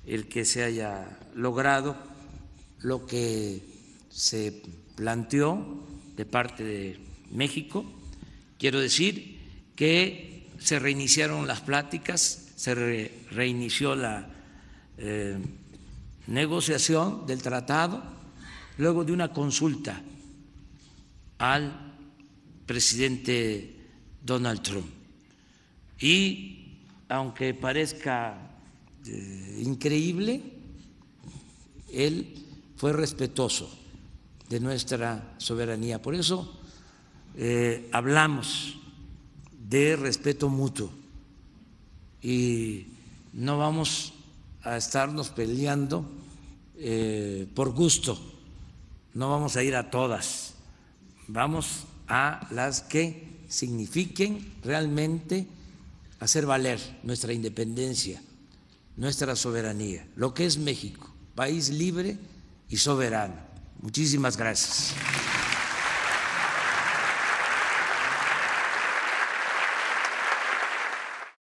el 0.07 0.27
que 0.27 0.45
se 0.45 0.65
haya 0.65 1.19
logrado 1.35 1.97
lo 2.81 3.07
que 3.07 3.61
se 4.11 4.63
planteó 4.97 5.87
de 6.17 6.25
parte 6.25 6.65
de 6.65 6.99
México, 7.31 7.85
quiero 8.59 8.81
decir 8.81 9.39
que 9.77 10.49
se 10.59 10.79
reiniciaron 10.79 11.47
las 11.47 11.61
pláticas, 11.61 12.53
se 12.57 12.75
reinició 13.31 13.95
la 13.95 14.29
eh, 14.97 15.39
negociación 16.27 17.27
del 17.27 17.43
tratado 17.43 18.03
luego 18.79 19.05
de 19.05 19.13
una 19.13 19.33
consulta 19.33 20.03
al 21.39 21.95
presidente 22.67 23.77
Donald 24.21 24.63
Trump. 24.63 24.98
Y 26.01 26.77
aunque 27.09 27.55
parezca 27.55 28.37
eh, 29.07 29.63
increíble, 29.65 30.43
él 31.93 32.45
fue 32.77 32.93
respetuoso 32.93 33.71
de 34.49 34.61
nuestra 34.61 35.35
soberanía. 35.39 36.01
Por 36.01 36.15
eso 36.15 36.61
eh, 37.37 37.89
hablamos 37.93 38.79
de 39.69 39.97
respeto 39.97 40.49
mutuo. 40.49 40.91
Y 42.23 42.87
no 43.33 43.59
vamos 43.59 44.13
a 44.63 44.77
estarnos 44.77 45.31
peleando 45.31 46.05
eh, 46.77 47.47
por 47.55 47.73
gusto, 47.73 48.19
no 49.15 49.31
vamos 49.31 49.57
a 49.57 49.63
ir 49.63 49.75
a 49.75 49.91
todas, 49.91 50.55
vamos 51.27 51.85
a 52.07 52.47
las 52.51 52.83
que 52.83 53.43
signifiquen 53.49 54.55
realmente 54.63 55.47
hacer 56.21 56.47
valer 56.47 56.81
nuestra 57.03 57.33
independencia, 57.33 58.23
nuestra 58.97 59.37
soberanía, 59.37 60.07
lo 60.17 60.35
que 60.35 60.47
es 60.47 60.59
México, 60.59 61.11
país 61.35 61.71
libre 61.71 62.17
y 62.69 62.77
soberano. 62.77 63.37
Muchísimas 63.81 64.37
gracias. 64.37 64.95